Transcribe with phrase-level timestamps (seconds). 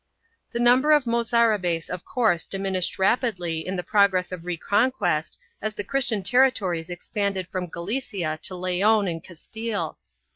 [0.49, 5.37] 3 The number of the Mozarabes of course diminished rapidly in the progress of reconquest
[5.61, 9.99] as the Christian territories ex panded from Galicia to Leon and Castile.